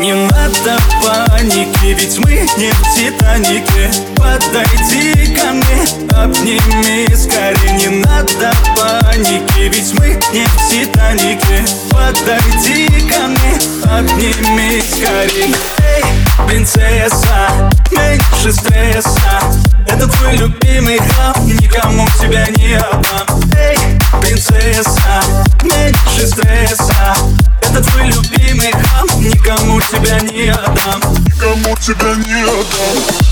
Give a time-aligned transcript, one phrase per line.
[0.00, 3.90] Не надо паники, ведь мы не в Титанике.
[4.14, 5.82] Подойди ко мне,
[6.16, 7.72] обними скорее.
[7.72, 11.64] Не надо паники, ведь мы не в Титанике.
[11.90, 13.58] Подойди ко мне,
[13.90, 15.56] обними скорее.
[15.80, 16.04] Эй,
[16.46, 19.40] принцесса, меньше стресса.
[19.88, 23.42] Это твой любимый хаб, никому тебя не отдам.
[23.56, 23.76] Эй,
[24.20, 25.24] принцесса,
[25.64, 27.16] меньше стресса
[27.70, 31.00] Это твой любимый хаб, никому тебя не отдам.
[31.24, 33.28] Никому тебя не отдам.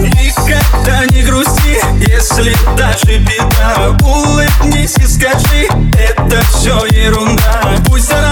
[0.00, 3.96] Никогда не грусти, если даже беда.
[4.02, 7.76] Улыбнись и скажи, это все ерунда.
[7.86, 8.31] Пусть заранцуют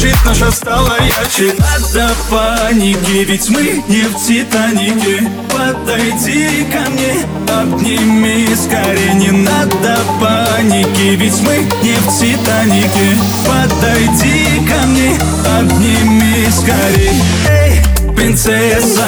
[0.00, 1.54] жизнь наша стала ярче.
[1.58, 5.28] Надо паники, ведь мы не в Титанике.
[5.50, 9.14] Подойди ко мне, обними скорее.
[9.14, 13.10] Не надо паники, ведь мы не в Титанике.
[13.46, 15.18] Подойди ко мне,
[15.58, 19.06] обними скорей Эй, принцесса,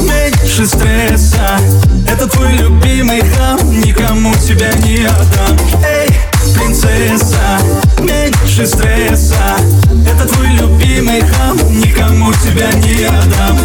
[0.00, 1.58] меньше стресса.
[2.06, 2.77] Это твой любимый
[12.28, 13.58] никому тебя не отдам.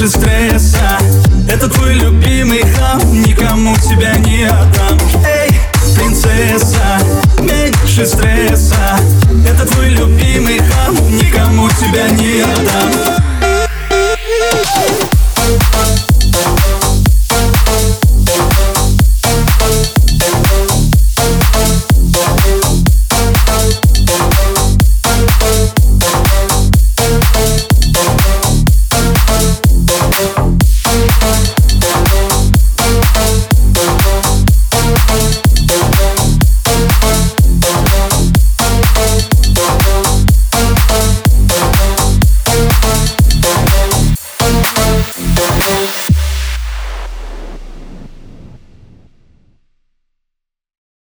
[0.00, 0.98] Меньше стресса
[1.48, 4.89] Это твой любимый хам, никому тебя не отдам
[8.00, 8.39] меньше стресса